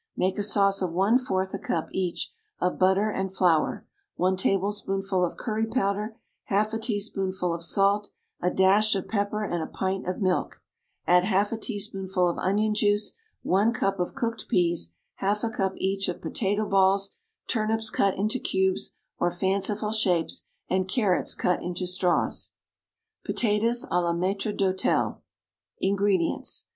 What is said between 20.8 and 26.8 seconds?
carrots cut into straws. =Potatoes à la Maître d'Hôtel.= INGREDIENTS.